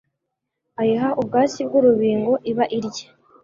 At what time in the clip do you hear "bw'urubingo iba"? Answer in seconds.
1.67-2.65